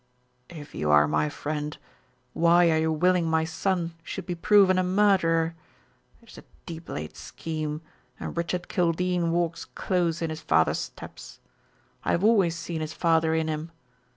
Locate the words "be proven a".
4.25-4.83